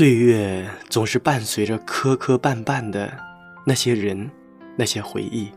[0.00, 3.14] 岁月总是伴随着磕磕绊绊的
[3.66, 4.30] 那些人，
[4.74, 5.50] 那些回忆。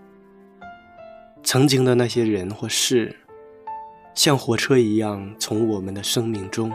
[1.44, 3.16] 曾经的那些人或事，
[4.14, 6.74] 像火车一样从我们的生命中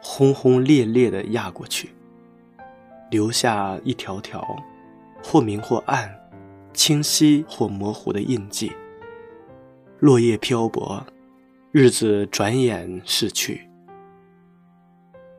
[0.00, 1.90] 轰轰烈烈地压过去，
[3.10, 4.40] 留下一条条
[5.20, 6.08] 或明或暗、
[6.72, 8.70] 清晰或模糊的印记。
[9.98, 11.04] 落叶漂泊，
[11.72, 13.68] 日子转眼逝去，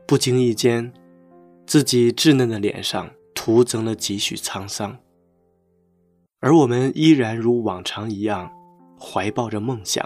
[0.06, 0.92] 不经意间。
[1.70, 4.98] 自己稚嫩的脸上徒增了几许沧桑，
[6.40, 8.50] 而我们依然如往常一样，
[8.98, 10.04] 怀抱着梦想，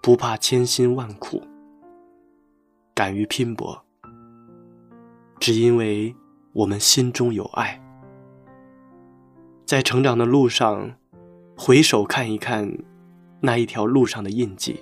[0.00, 1.42] 不怕千辛万苦，
[2.94, 3.84] 敢于拼搏，
[5.40, 6.14] 只因为
[6.52, 7.82] 我们心中有爱。
[9.66, 10.92] 在成长的路上，
[11.56, 12.72] 回首看一看
[13.40, 14.78] 那一条路上的印记，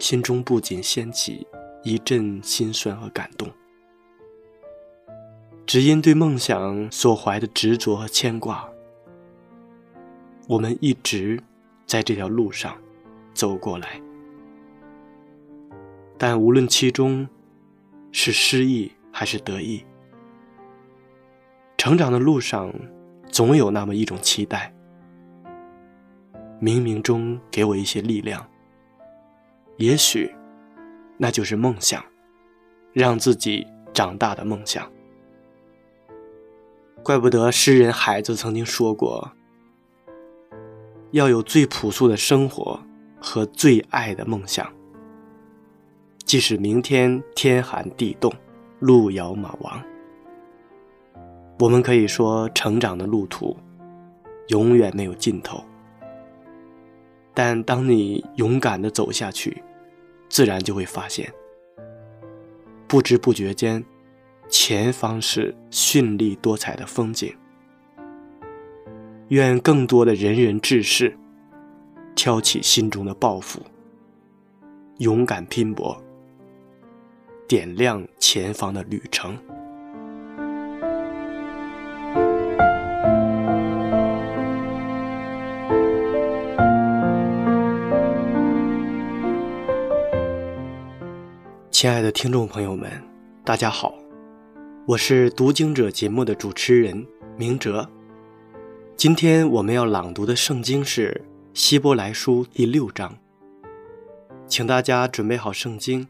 [0.00, 1.46] 心中不禁掀起。
[1.84, 3.48] 一阵心酸和感动，
[5.66, 8.68] 只因对梦想所怀的执着和牵挂，
[10.48, 11.42] 我们一直
[11.84, 12.76] 在这条路上
[13.34, 14.00] 走过来。
[16.16, 17.28] 但无论其中
[18.12, 19.84] 是失意还是得意，
[21.76, 22.72] 成长的路上
[23.28, 24.72] 总有那么一种期待，
[26.60, 28.48] 冥冥中给我一些力量，
[29.78, 30.32] 也许。
[31.22, 32.04] 那就是梦想，
[32.92, 34.90] 让自己长大的梦想。
[37.00, 39.30] 怪不得诗人海子曾经说过
[41.12, 42.76] ：“要有最朴素的生活
[43.20, 44.68] 和最爱的梦想，
[46.24, 48.34] 即使明天天寒地冻，
[48.80, 49.80] 路遥马亡。”
[51.60, 53.56] 我们可以说，成长的路途
[54.48, 55.62] 永远没有尽头。
[57.32, 59.62] 但当你勇敢的走下去，
[60.32, 61.30] 自然就会发现，
[62.88, 63.84] 不知不觉间，
[64.48, 67.36] 前方是绚丽多彩的风景。
[69.28, 71.14] 愿更多的仁人志士，
[72.14, 73.60] 挑起心中的抱负，
[75.00, 76.02] 勇敢拼搏，
[77.46, 79.36] 点亮前方的旅程。
[91.82, 92.88] 亲爱的听众朋友们，
[93.44, 93.92] 大家好，
[94.86, 97.04] 我是读经者节目的主持人
[97.36, 97.90] 明哲。
[98.96, 101.24] 今天我们要朗读的圣经是
[101.58, 103.18] 《希伯来书》第六章，
[104.46, 106.06] 请大家准备好圣经。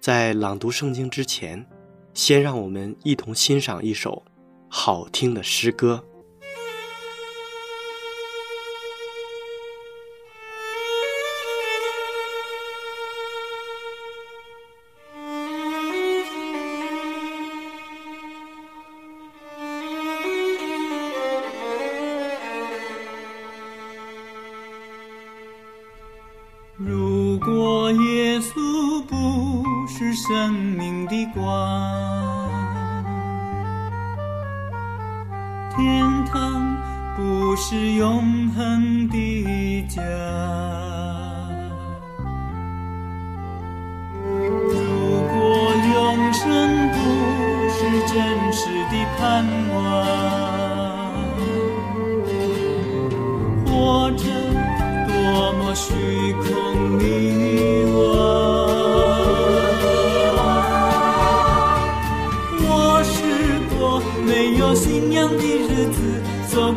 [0.00, 1.66] 在朗读圣经之前，
[2.14, 4.24] 先让我们一同欣赏一首
[4.66, 6.02] 好听的诗歌。
[27.42, 31.42] 如果耶稣不是生命的光，
[35.74, 36.76] 天堂
[37.16, 40.02] 不是永恒的家。
[44.22, 46.98] 如果永生不
[47.70, 49.78] 是真实的盼望，
[53.64, 54.24] 活着
[55.08, 55.12] 多
[55.54, 55.88] 么虚
[56.34, 56.46] 空
[56.98, 57.29] 迷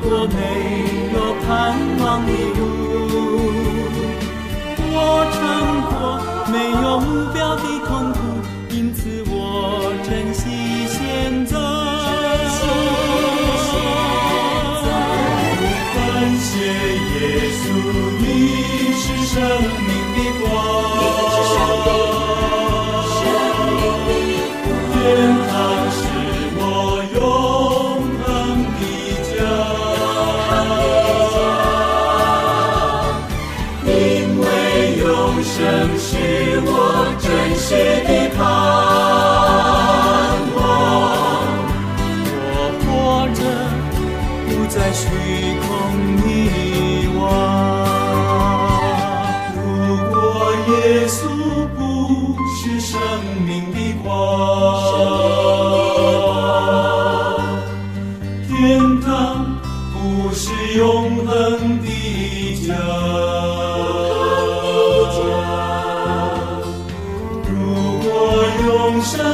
[0.05, 0.37] 我，没
[1.13, 1.47] 有盼
[1.99, 2.61] 望的路。
[4.95, 4.97] 我
[5.33, 5.37] 尝
[5.89, 5.91] 过
[6.51, 8.17] 没有目标的痛苦，
[8.69, 9.33] 因此我
[10.03, 10.41] 珍惜
[69.03, 69.32] 生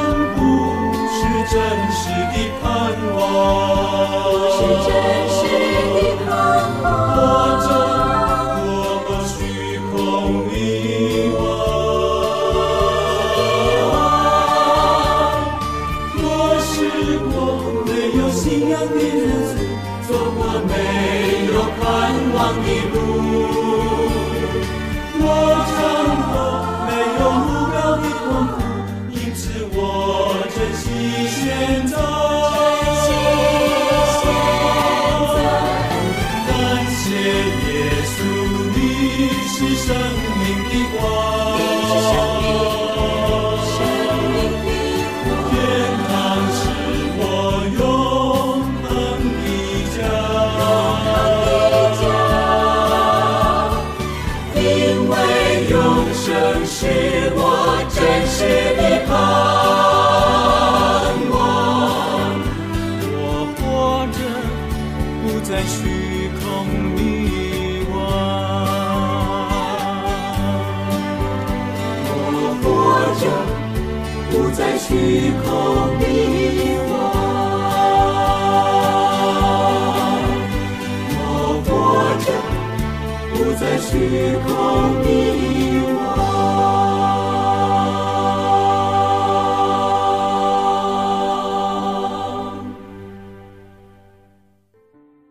[83.91, 83.97] 虚
[84.45, 85.97] 空迷惘。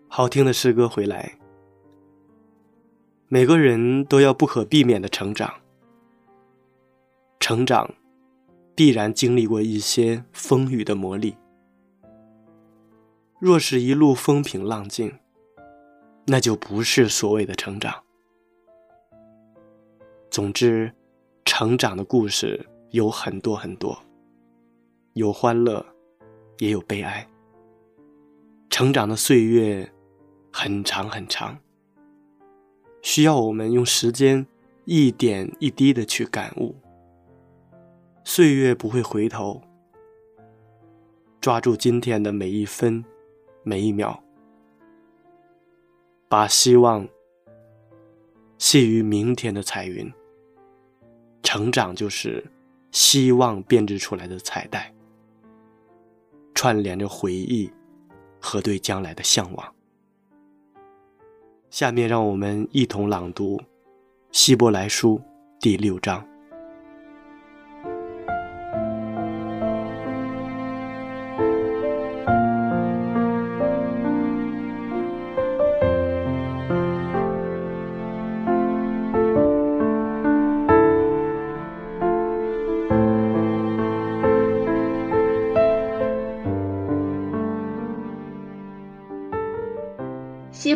[0.08, 1.38] 好听的诗歌回来，
[3.28, 5.54] 每个人都要不可避免的成长，
[7.38, 7.94] 成长
[8.74, 11.36] 必然经历过一些风雨的磨砺。
[13.38, 15.16] 若是一路风平浪静，
[16.26, 18.02] 那就不是所谓的成长。
[20.30, 20.92] 总之，
[21.44, 23.98] 成长的故事有很多很多，
[25.14, 25.84] 有欢乐，
[26.58, 27.26] 也有悲哀。
[28.68, 29.90] 成长的岁月
[30.52, 31.58] 很长很长，
[33.02, 34.46] 需要我们用时间
[34.84, 36.76] 一点一滴的去感悟。
[38.22, 39.62] 岁月不会回头，
[41.40, 43.02] 抓住今天的每一分、
[43.62, 44.22] 每一秒，
[46.28, 47.08] 把希望
[48.58, 50.12] 系于明天的彩云。
[51.50, 52.44] 成长就是
[52.90, 54.92] 希望编织出来的彩带，
[56.54, 57.72] 串联着回忆
[58.38, 59.74] 和对将来的向往。
[61.70, 63.56] 下面让我们一同朗读
[64.30, 65.18] 《希伯来书》
[65.58, 66.22] 第六章。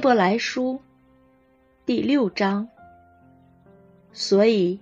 [0.03, 0.81] 伯来书
[1.87, 2.69] 第六章，
[4.13, 4.81] 所以，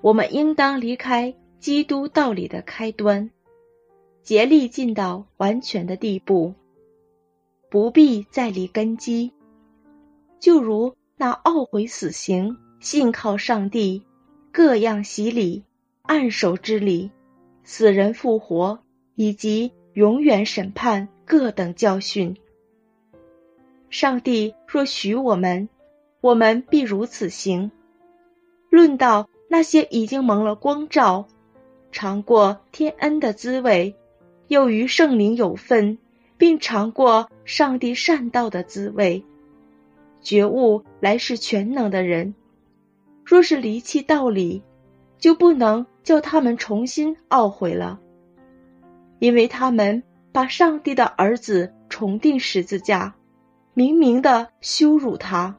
[0.00, 3.30] 我们应当离开基督道理的开端，
[4.24, 6.52] 竭力进到完全的地步，
[7.70, 9.30] 不必再立根基。
[10.40, 14.04] 就如那懊悔死刑、信靠上帝、
[14.50, 15.62] 各样洗礼、
[16.02, 17.12] 按手之礼、
[17.62, 18.80] 死人复活
[19.14, 22.36] 以及永远审判各等教训。
[23.90, 25.68] 上帝若许我们，
[26.20, 27.72] 我们必如此行。
[28.70, 31.26] 论到那些已经蒙了光照、
[31.90, 33.96] 尝过天恩的滋味，
[34.46, 35.98] 又与圣灵有份，
[36.38, 39.24] 并尝过上帝善道的滋味，
[40.22, 42.36] 觉悟来世全能的人，
[43.24, 44.62] 若是离弃道理，
[45.18, 47.98] 就不能叫他们重新懊悔了，
[49.18, 53.16] 因为他们把上帝的儿子重定十字架，
[53.72, 55.56] 明明的羞辱他，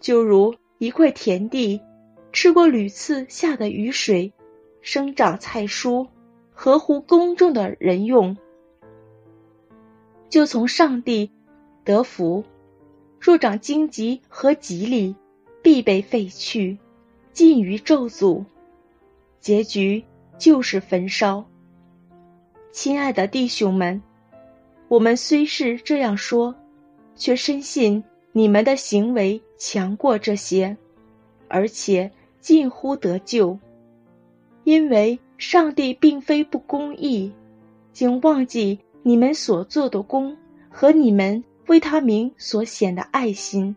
[0.00, 1.80] 就如一块田地，
[2.32, 4.32] 吃过屡次下的雨水，
[4.80, 6.06] 生长菜蔬，
[6.52, 8.36] 合乎公众的人用，
[10.28, 11.30] 就从上帝
[11.84, 12.44] 得福。
[13.18, 15.16] 若长荆棘和吉利，
[15.62, 16.78] 必被废去，
[17.32, 18.44] 尽于咒诅，
[19.40, 20.04] 结局
[20.38, 21.44] 就是焚烧。
[22.70, 24.00] 亲爱的弟兄们，
[24.86, 26.54] 我们虽是这样说，
[27.16, 30.76] 却深信你们的行为强过这些，
[31.48, 33.58] 而且近乎得救，
[34.64, 37.32] 因为上帝并非不公义，
[37.92, 40.36] 竟忘记你们所做的功
[40.70, 41.42] 和你们。
[41.68, 43.74] 为他名所显的爱心，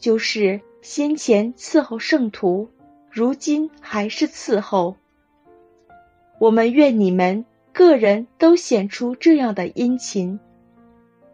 [0.00, 2.68] 就是先前伺候圣徒，
[3.08, 4.96] 如今还是伺候。
[6.40, 10.40] 我们愿你们个人都显出这样的殷勤，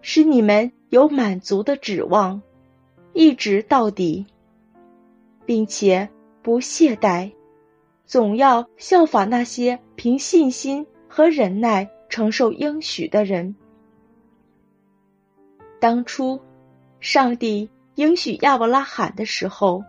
[0.03, 2.43] 使你们有满足的指望，
[3.15, 4.27] 一直到底，
[5.47, 6.09] 并且
[6.43, 7.33] 不懈怠，
[8.05, 13.55] 总要效仿那些凭信心和忍耐承受应许的人。
[15.81, 16.41] 当初，
[17.01, 19.83] 上帝应许亚伯拉罕的时候，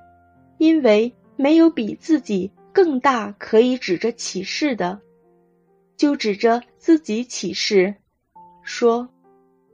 [0.58, 5.02] 因为没有比自己更大可以指着启示的，
[5.98, 7.96] 就指着自己启示，
[8.64, 9.10] 说：“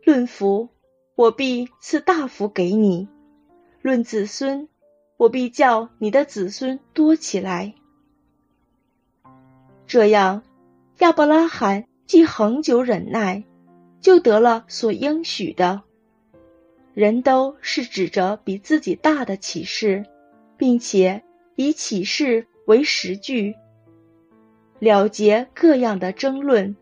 [0.09, 0.69] 论福，
[1.13, 3.07] 我必赐大福给你；
[3.83, 4.67] 论子孙，
[5.17, 7.75] 我必叫你的子孙多起来。”
[9.85, 10.41] 这样，
[10.97, 13.43] 亚伯拉罕既恒久忍耐，
[14.01, 15.83] 就得了所应许的。
[16.95, 20.07] 人都是指着比自己大的启示，
[20.57, 21.23] 并且
[21.55, 23.55] 以启示为实据，
[24.79, 26.75] 了结各样的争论。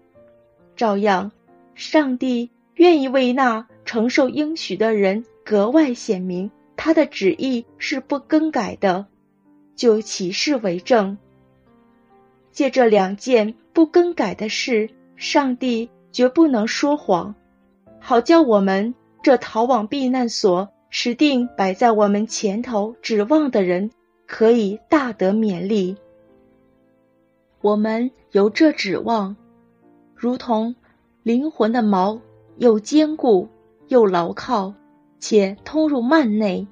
[0.77, 1.33] 照样，
[1.75, 9.05] 上帝愿意为那承受应许的人格外显明他的旨意是不更改的，
[9.75, 11.17] 就启示为证。
[12.51, 17.35] 借这两件不更改的事，上帝绝不能说谎，
[17.99, 18.95] 好叫我们。
[19.23, 23.91] 这逃往避难所，使定摆在我们前头指望的人，
[24.25, 25.97] 可以大得勉励。
[27.59, 29.35] 我们有这指望，
[30.15, 30.75] 如同
[31.23, 32.21] 灵魂的锚，
[32.57, 33.47] 又坚固
[33.87, 34.73] 又牢靠，
[35.19, 36.67] 且通入幔内。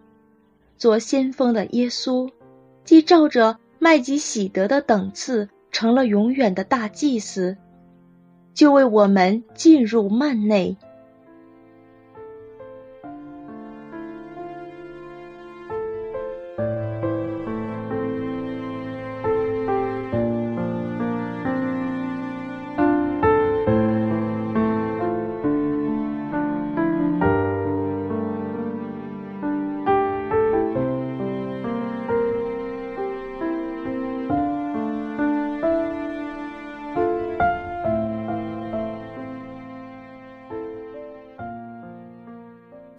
[0.77, 2.29] 做先锋的耶稣，
[2.83, 7.57] 既照着麦吉喜德的等次，成了永远的大祭司，
[8.53, 10.77] 就为我们进入幔内。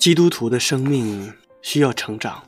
[0.06, 2.40] 基督徒的生命需要成长，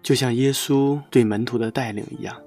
[0.00, 2.40] 就像耶稣对门徒的带领一样，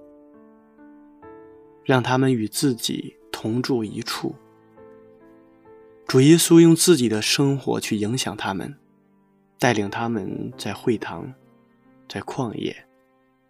[1.83, 4.33] 让他们与自己同住一处。
[6.07, 8.73] 主耶稣用自己的生活去影响他们，
[9.59, 11.33] 带领他们在会堂，
[12.07, 12.73] 在旷野，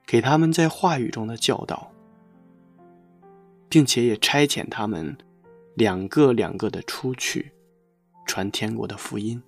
[0.04, 1.92] 给他们在话语中的教导，
[3.70, 5.16] 并且也差遣他们
[5.75, 7.51] 两个两个的出去，
[8.25, 9.39] 传天国的福音。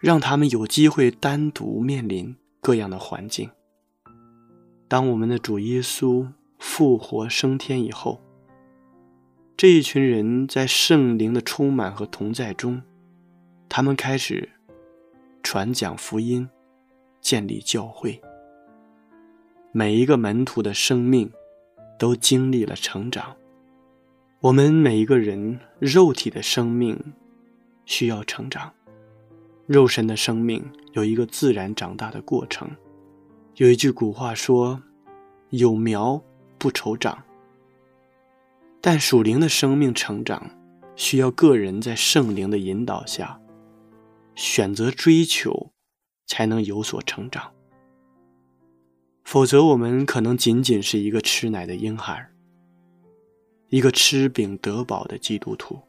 [0.00, 3.50] 让他们有机会单独面临各样的环境。
[4.88, 6.26] 当我们的主耶稣
[6.58, 8.20] 复活升天以后，
[9.56, 12.82] 这一群人在圣灵的充满和同在中，
[13.68, 14.48] 他们开始
[15.42, 16.48] 传讲福音，
[17.20, 18.20] 建立教会。
[19.70, 21.30] 每一个门徒的生命
[21.98, 23.36] 都经历了成长。
[24.40, 26.98] 我们每一个人肉体的生命
[27.84, 28.72] 需要成长。
[29.70, 32.68] 肉身的生命有一个自然长大的过程。
[33.54, 34.82] 有一句古话说
[35.50, 36.20] ：“有苗
[36.58, 37.22] 不愁长。”
[38.82, 40.50] 但属灵的生命成长，
[40.96, 43.40] 需要个人在圣灵的引导下
[44.34, 45.70] 选择追求，
[46.26, 47.52] 才能有所成长。
[49.22, 52.28] 否则，我们可能仅仅是一个吃奶的婴孩，
[53.68, 55.80] 一个吃饼得饱的基督徒。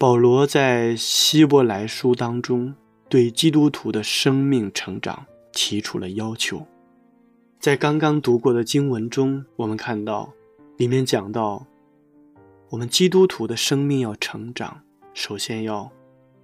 [0.00, 2.74] 保罗在希伯来书当中
[3.10, 6.66] 对基督徒的生命成长提出了要求。
[7.58, 10.32] 在刚刚读过的经文中，我们看到
[10.78, 11.66] 里面讲到，
[12.70, 14.80] 我们基督徒的生命要成长，
[15.12, 15.92] 首先要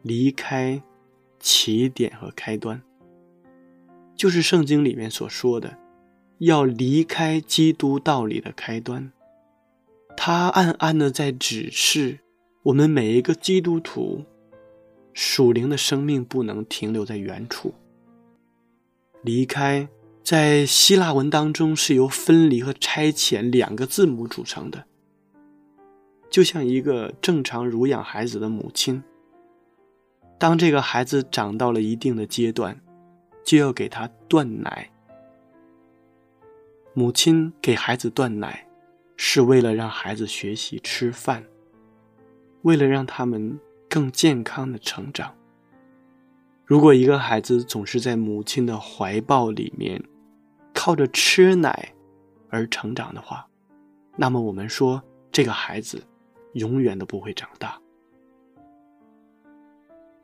[0.03, 0.83] 离开
[1.41, 2.83] 起点和开端，
[4.15, 5.79] 就是圣经里面所说的，
[6.41, 9.11] 要离开基督道理的开端。
[10.15, 12.19] 他暗暗的在指示
[12.67, 14.25] 我们每一个基督徒，
[15.13, 17.73] 属灵的生命不能停留在原处。
[19.23, 19.87] 离开，
[20.25, 24.85] 在希腊文当中是由分离和差遣两个字母组成的，
[26.29, 29.01] 就像一个正常乳养孩子的母亲，
[30.37, 32.81] 当这个孩子长到了一定的阶段，
[33.45, 34.91] 就要给他断奶。
[36.95, 38.65] 母亲给孩子断奶。
[39.19, 41.43] 是为了让孩子学习吃饭，
[42.67, 45.33] 为了让他们更健康的成长。
[46.65, 50.03] 如果一个孩子总是在母亲的怀抱里面，
[50.75, 51.95] 靠着吃奶
[52.51, 53.47] 而成长的话，
[54.17, 56.03] 那么我们说这个孩子
[56.55, 57.81] 永远都不会长大。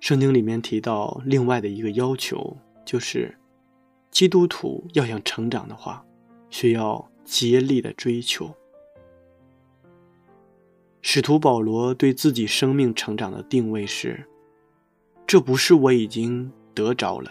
[0.00, 3.38] 圣经里面提到另外的一个要求，就是
[4.10, 6.04] 基督徒要想成长的话，
[6.50, 8.52] 需要竭力的追求。
[11.04, 14.24] 使徒保罗对自己生命成长的定位是：
[15.26, 17.30] 这不是我已经得着了，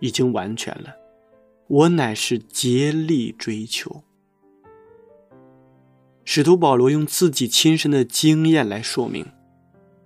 [0.00, 0.96] 已经完全了，
[1.68, 4.02] 我乃是竭力追求。
[6.24, 9.26] 使徒保罗用自己亲身的经验来说明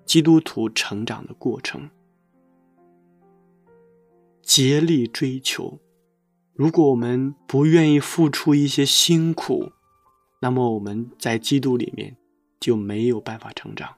[0.05, 1.89] 基督徒成长的过程。
[4.43, 5.79] 竭力追求，
[6.53, 9.71] 如果我们不愿意付出一些辛苦，
[10.41, 12.17] 那么我们在基督里面。
[12.65, 13.95] 就没有办法成长。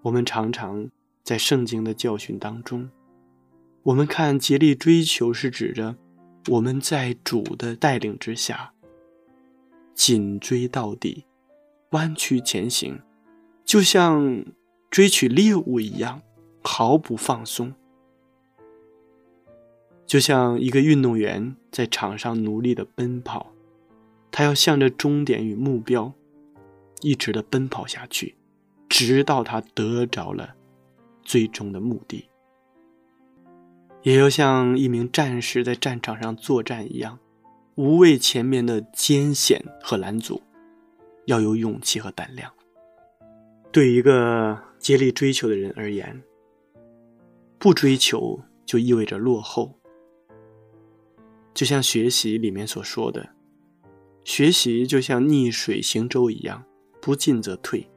[0.00, 0.88] 我们常常
[1.22, 2.88] 在圣经的教训当中，
[3.82, 5.94] 我们看竭力追求是指着
[6.48, 8.72] 我们在主的带领之下
[9.92, 11.26] 紧追到底，
[11.90, 12.98] 弯曲前行，
[13.62, 14.42] 就像
[14.90, 16.22] 追取猎物一样，
[16.62, 17.74] 毫不放松。
[20.06, 23.52] 就像一个运动员在场上努力的奔跑，
[24.30, 26.14] 他要向着终点与目标。
[27.00, 28.34] 一直的奔跑下去，
[28.88, 30.54] 直到他得着了
[31.22, 32.28] 最终的目的。
[34.02, 37.18] 也要像一名战士在战场上作战一样，
[37.74, 40.42] 无畏前面的艰险和拦阻，
[41.26, 42.50] 要有勇气和胆量。
[43.70, 46.22] 对一个竭力追求的人而言，
[47.58, 49.78] 不追求就意味着落后。
[51.52, 53.28] 就像学习里面所说的，
[54.24, 56.64] 学习就像逆水行舟一样。
[57.00, 57.88] 不进则退。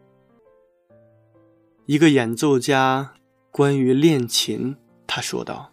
[1.86, 3.14] 一个演奏家
[3.52, 5.72] 关于练琴，他说道：“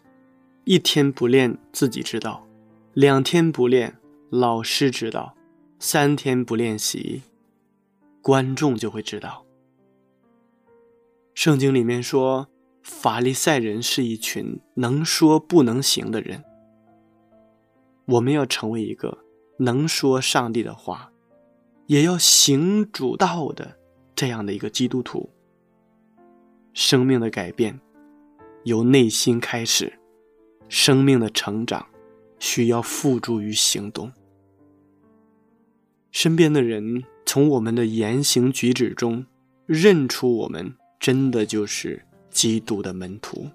[0.65, 2.47] 一天不练自己知道，
[2.95, 3.97] 两天不练
[4.29, 5.37] 老师知道，
[5.79, 7.23] 三天不练习，
[8.21, 9.47] 观众就会知道。”
[11.33, 12.49] 圣经里面说，
[12.83, 16.45] 法利赛人是一群能说不能行的人。
[18.07, 19.19] 我们要成为一个
[19.59, 21.10] 能说上帝的话。
[21.91, 23.77] 也要行主道的
[24.15, 25.29] 这样的一个基督徒，
[26.73, 27.81] 生命的改变
[28.63, 29.99] 由内心开始，
[30.69, 31.85] 生命的成长
[32.39, 34.13] 需要付诸于行动。
[36.13, 39.27] 身边的人从我们的言行举止中
[39.67, 43.49] 认出我们真的就是基督的门徒。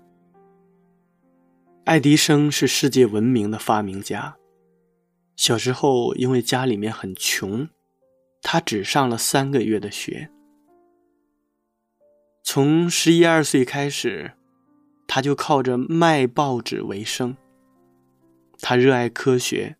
[1.85, 4.35] 爱迪生是世界闻名的发明家，
[5.37, 7.69] 小时候因为家里面很穷。
[8.47, 10.29] 他只上了三个月的学，
[12.43, 14.33] 从十一二岁开始，
[15.07, 17.35] 他就靠着卖报纸为生。
[18.61, 19.77] 他热爱科学，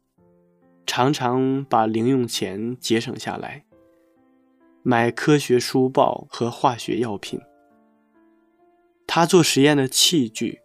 [0.87, 3.65] 常常把零用钱节省下来，
[4.81, 7.39] 买科学书报和化学药品。
[9.05, 10.59] 他做实验的器具，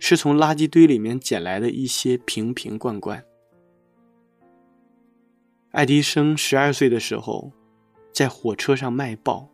[0.00, 3.24] 是从垃圾堆里面捡来的一些瓶瓶罐罐。
[5.70, 7.52] 爱迪生十二岁的时候，
[8.10, 9.50] 在火车上卖报。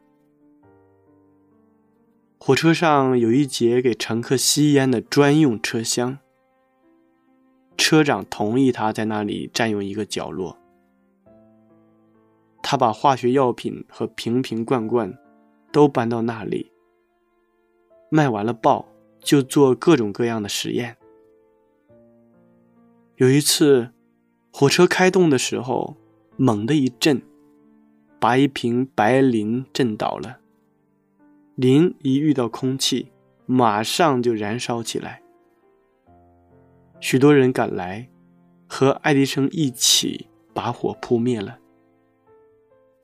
[2.38, 6.18] 火车上有一节给乘客吸烟的专用车厢，
[7.76, 10.56] 车长同意他在那里占用一个角落。
[12.62, 15.18] 他把化学药品和瓶瓶罐罐
[15.72, 16.70] 都搬到那里。
[18.08, 18.86] 卖完了报，
[19.18, 20.96] 就做各种各样的实验。
[23.16, 23.90] 有一次，
[24.52, 25.96] 火车开动的时候。
[26.36, 27.22] 猛地一震，
[28.18, 30.38] 把一瓶白磷震倒了。
[31.54, 33.12] 磷一遇到空气，
[33.46, 35.22] 马上就燃烧起来。
[36.98, 38.08] 许多人赶来，
[38.66, 41.58] 和爱迪生一起把火扑灭了。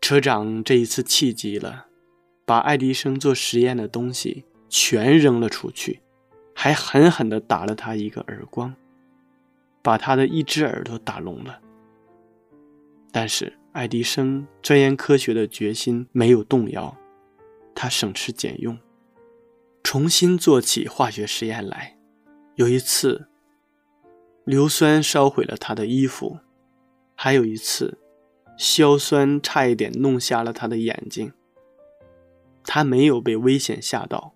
[0.01, 1.87] 车长这一次气急了，
[2.45, 6.01] 把爱迪生做实验的东西全扔了出去，
[6.55, 8.75] 还狠狠地打了他一个耳光，
[9.83, 11.61] 把他的一只耳朵打聋了。
[13.13, 16.97] 但是爱迪生钻研科学的决心没有动摇，
[17.75, 18.79] 他省吃俭用，
[19.83, 21.99] 重新做起化学实验来。
[22.55, 23.29] 有一次，
[24.45, 26.39] 硫酸烧毁了他的衣服；
[27.17, 27.99] 还有一次，
[28.57, 31.33] 硝酸差一点弄瞎了他的眼睛。
[32.63, 34.35] 他没有被危险吓到，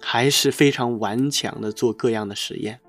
[0.00, 2.80] 还是非常顽强的做各样的实验。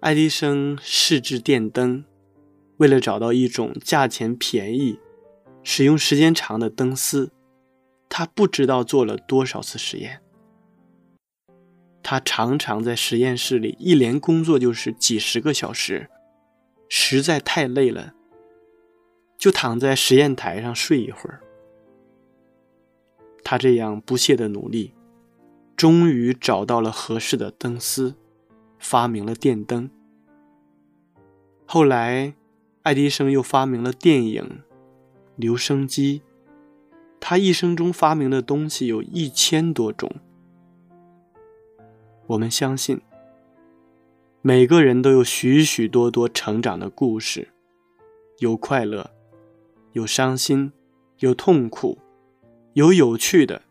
[0.00, 2.04] 爱迪生试制电灯。
[2.78, 4.98] 为了找到一种价钱便宜、
[5.62, 7.32] 使用时间长的灯丝，
[8.08, 10.20] 他不知道做了多少次实验。
[12.02, 16.08] 他常常在实验室里一连工作就是几十个小时，
[16.88, 18.14] 实在太累了，
[19.36, 21.40] 就躺在实验台上睡一会儿。
[23.42, 24.94] 他这样不懈的努力，
[25.76, 28.14] 终于找到了合适的灯丝，
[28.78, 29.90] 发明了电灯。
[31.66, 32.34] 后来。
[32.82, 34.62] 爱迪生又发明了电影、
[35.36, 36.22] 留声机。
[37.20, 40.10] 他一生中发明的东西有一千多种。
[42.28, 43.00] 我们相信，
[44.40, 47.48] 每个人都有许许多多成长的故事，
[48.38, 49.10] 有快乐，
[49.92, 50.72] 有伤心，
[51.18, 51.98] 有痛苦，
[52.74, 53.62] 有有趣的。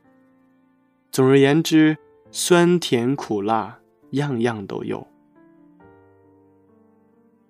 [1.11, 1.97] 总而言之，
[2.29, 3.79] 酸甜苦辣，
[4.11, 5.07] 样样都有。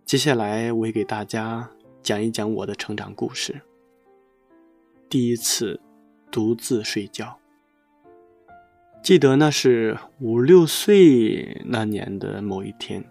[0.08, 1.70] 接下来，我也给大家
[2.02, 3.60] 讲一讲我的成长故事。
[5.10, 5.82] 第一次
[6.32, 7.38] 独自睡觉，
[9.04, 13.04] 记得那是五六岁那年的某一天。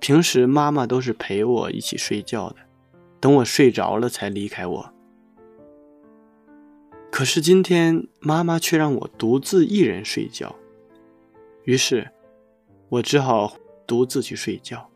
[0.00, 2.56] 平时妈妈都是陪我一起睡觉的，
[3.20, 4.92] 等我睡着了才离开我。
[7.12, 10.56] 可是今天妈妈却让我独自一人睡觉，
[11.62, 12.10] 于是
[12.88, 14.90] 我只好独自去睡觉。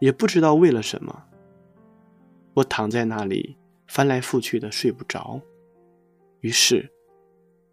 [0.00, 1.24] 也不知道为了什么，
[2.54, 5.40] 我躺在那里翻来覆去的睡不着。
[6.40, 6.90] 于是，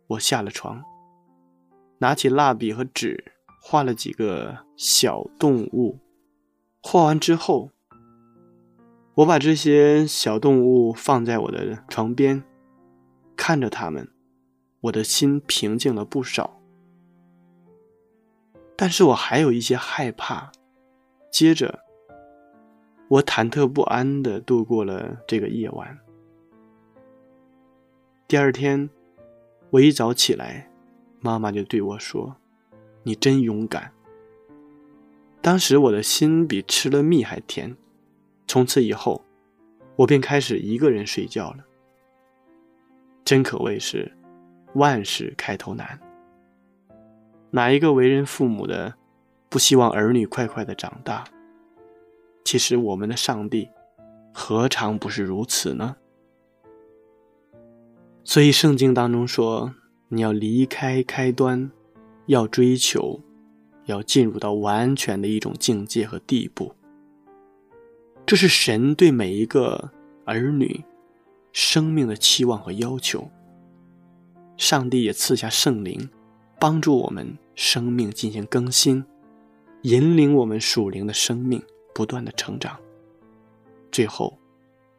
[0.08, 0.84] 我下了床，
[2.00, 6.00] 拿起蜡笔和纸，画了几个小动物。
[6.82, 7.72] 画完之后，
[9.16, 12.44] 我把这些小动物放在我的床边，
[13.38, 14.12] 看着它们，
[14.82, 16.62] 我的心平静了不少。
[18.76, 20.52] 但是我还有一些害怕。
[21.32, 21.87] 接着。
[23.10, 25.98] 我忐忑不安地度过了这个夜晚。
[28.28, 28.90] 第二天，
[29.70, 30.70] 我一早起来，
[31.22, 32.36] 妈妈就对我说
[33.04, 33.94] ：“你真勇敢。”
[35.42, 37.78] 当时我的心比吃了蜜还甜。
[38.46, 39.24] 从此以后，
[39.96, 41.64] 我便开始一个人睡觉了。
[43.24, 44.12] 真可谓是
[44.74, 45.98] 万事开头难。
[47.52, 48.96] 哪一个为人父母的，
[49.48, 51.24] 不希望儿女快快的长大？
[52.48, 53.70] 其实我们的上帝，
[54.34, 55.98] 何尝不是如此呢？
[58.24, 59.76] 所以圣经当中说，
[60.08, 61.70] 你要离开开端，
[62.28, 63.20] 要追求，
[63.88, 66.74] 要进入到完全的一种境界和地步。
[68.26, 69.92] 这是神对每一个
[70.24, 70.86] 儿女
[71.52, 73.30] 生命的期望和要求。
[74.56, 76.10] 上帝也赐下圣灵，
[76.62, 79.04] 帮助我们生命进行更新，
[79.82, 81.62] 引领我们属灵的生命。
[81.98, 82.78] 不断的成长，
[83.92, 84.38] 最后，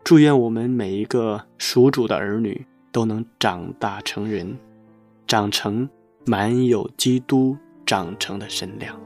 [0.03, 4.59] 祝愿我们每一个属主的儿女都能长大成人，
[5.25, 5.89] 长成
[6.27, 7.57] 满有基督
[7.87, 9.01] 长成的身量。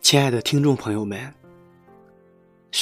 [0.00, 1.43] 亲爱的听众朋友们。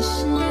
[0.00, 0.47] 是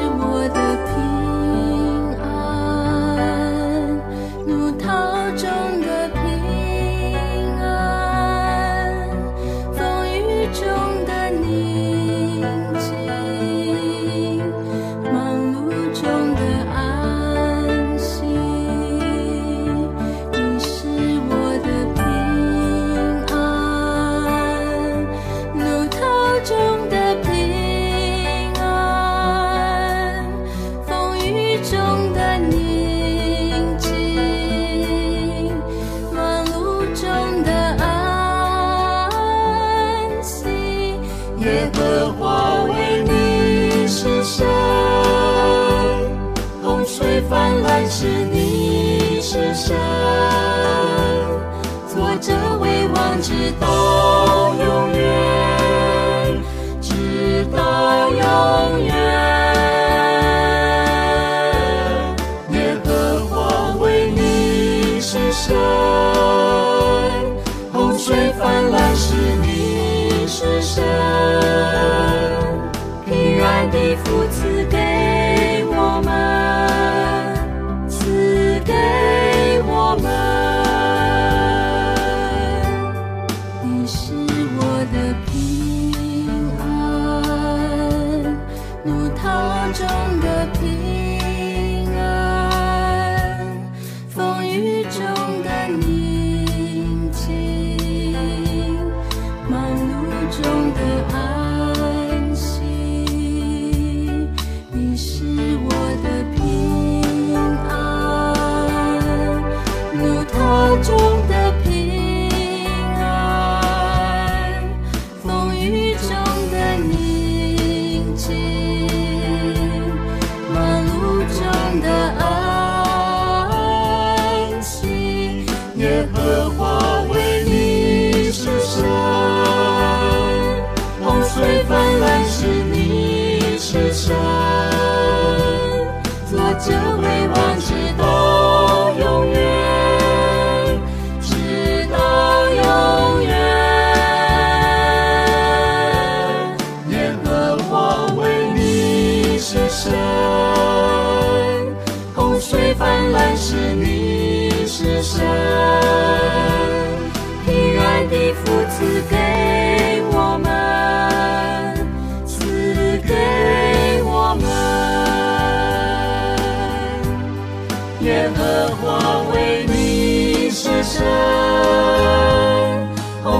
[53.37, 54.16] 知道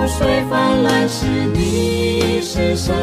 [0.07, 2.95] 水泛滥时，你是神，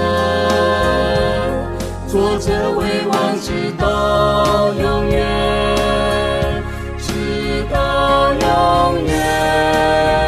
[2.09, 6.62] 坐着为王直到永远，
[6.99, 7.12] 直
[7.71, 10.24] 到永远。